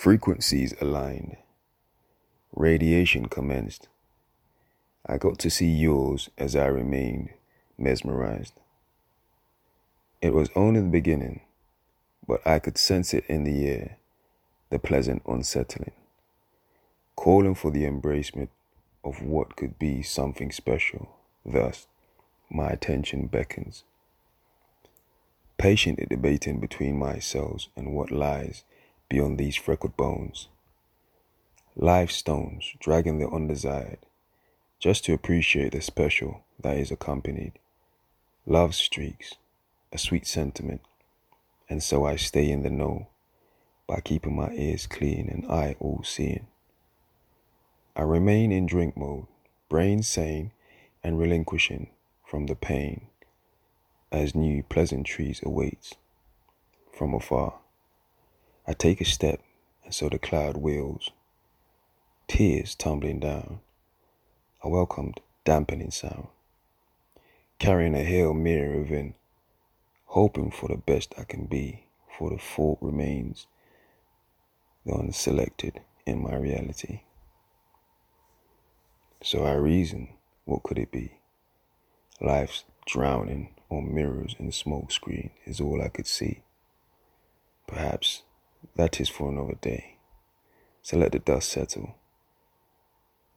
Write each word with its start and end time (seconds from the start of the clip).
Frequencies 0.00 0.74
aligned. 0.80 1.36
Radiation 2.56 3.26
commenced. 3.26 3.88
I 5.04 5.18
got 5.18 5.38
to 5.40 5.50
see 5.50 5.68
yours 5.68 6.30
as 6.38 6.56
I 6.56 6.68
remained 6.68 7.28
mesmerized. 7.76 8.54
It 10.22 10.32
was 10.32 10.48
only 10.56 10.80
the 10.80 10.86
beginning, 10.86 11.42
but 12.26 12.40
I 12.46 12.60
could 12.60 12.78
sense 12.78 13.12
it 13.12 13.26
in 13.28 13.44
the 13.44 13.68
air, 13.68 13.98
the 14.70 14.78
pleasant 14.78 15.20
unsettling, 15.28 15.92
calling 17.14 17.54
for 17.54 17.70
the 17.70 17.84
embracement 17.84 18.48
of 19.04 19.20
what 19.20 19.54
could 19.54 19.78
be 19.78 20.00
something 20.00 20.50
special. 20.50 21.10
Thus, 21.44 21.88
my 22.48 22.68
attention 22.70 23.26
beckons. 23.26 23.84
Patiently 25.58 26.06
debating 26.08 26.58
between 26.58 26.98
myself 26.98 27.66
and 27.76 27.92
what 27.92 28.10
lies 28.10 28.64
beyond 29.10 29.36
these 29.36 29.56
freckled 29.56 29.94
bones. 29.98 30.48
Life 31.76 32.10
stones 32.10 32.72
dragging 32.78 33.18
the 33.18 33.28
undesired, 33.28 33.98
just 34.78 35.04
to 35.04 35.12
appreciate 35.12 35.72
the 35.72 35.82
special 35.82 36.42
that 36.58 36.78
is 36.78 36.90
accompanied. 36.90 37.52
Love 38.46 38.74
streaks, 38.74 39.34
a 39.92 39.98
sweet 39.98 40.26
sentiment, 40.26 40.80
and 41.68 41.82
so 41.82 42.06
I 42.06 42.16
stay 42.16 42.50
in 42.50 42.62
the 42.62 42.70
know 42.70 43.08
by 43.86 44.00
keeping 44.00 44.36
my 44.36 44.50
ears 44.52 44.86
clean 44.86 45.28
and 45.28 45.50
eye 45.50 45.76
all 45.80 46.02
seeing. 46.04 46.46
I 47.94 48.02
remain 48.02 48.52
in 48.52 48.66
drink 48.66 48.96
mode, 48.96 49.26
brain 49.68 50.02
sane 50.02 50.52
and 51.02 51.18
relinquishing 51.18 51.90
from 52.24 52.46
the 52.46 52.54
pain 52.54 53.08
as 54.12 54.34
new 54.34 54.62
pleasantries 54.62 55.40
awaits 55.42 55.94
from 56.92 57.14
afar. 57.14 57.54
I 58.70 58.72
take 58.72 59.00
a 59.00 59.04
step, 59.04 59.40
and 59.84 59.92
so 59.92 60.08
the 60.08 60.20
cloud 60.20 60.56
wheels, 60.56 61.10
tears 62.28 62.76
tumbling 62.76 63.18
down, 63.18 63.58
a 64.62 64.68
welcomed 64.68 65.18
dampening 65.44 65.90
sound, 65.90 66.28
carrying 67.58 67.96
a 67.96 68.04
Hail 68.04 68.32
mirror 68.32 68.78
within, 68.78 69.14
hoping 70.04 70.52
for 70.52 70.68
the 70.68 70.76
best 70.76 71.16
I 71.18 71.24
can 71.24 71.46
be, 71.46 71.86
for 72.16 72.30
the 72.30 72.38
fault 72.38 72.78
remains 72.80 73.48
the 74.86 74.92
unselected 74.92 75.80
in 76.06 76.22
my 76.22 76.36
reality. 76.36 77.00
So 79.20 79.46
I 79.46 79.54
reason, 79.54 80.10
what 80.44 80.62
could 80.62 80.78
it 80.78 80.92
be? 80.92 81.18
Life's 82.20 82.62
drowning 82.86 83.52
on 83.68 83.92
mirrors 83.92 84.36
and 84.38 84.54
smoke 84.54 84.92
screen 84.92 85.30
is 85.44 85.60
all 85.60 85.82
I 85.82 85.88
could 85.88 86.06
see. 86.06 86.44
Perhaps 87.66 88.22
that 88.80 88.98
is 88.98 89.10
for 89.10 89.28
another 89.28 89.58
day. 89.60 89.98
So 90.80 90.96
let 90.96 91.12
the 91.12 91.18
dust 91.18 91.50
settle 91.50 91.96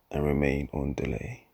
and 0.10 0.24
remain 0.24 0.70
on 0.72 0.94
delay. 0.94 1.48